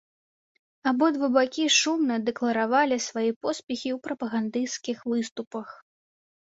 Абодва 0.91 1.27
бакі 1.35 1.65
шумна 1.79 2.15
дэкларавалі 2.31 2.97
свае 3.11 3.27
поспехі 3.43 3.89
ў 3.93 3.97
прапагандысцкіх 4.09 4.97
выступах. 5.15 5.67